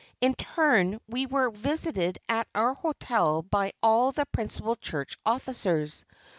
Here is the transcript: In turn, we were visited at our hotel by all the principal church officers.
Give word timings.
In 0.19 0.33
turn, 0.33 0.99
we 1.07 1.27
were 1.27 1.51
visited 1.51 2.17
at 2.27 2.47
our 2.55 2.73
hotel 2.73 3.43
by 3.43 3.71
all 3.83 4.11
the 4.11 4.25
principal 4.25 4.75
church 4.75 5.15
officers. 5.27 6.05